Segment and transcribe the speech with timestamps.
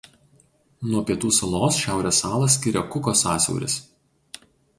[0.91, 3.79] Nuo Pietų salos Šiaurės salą skiria Kuko sąsiauris.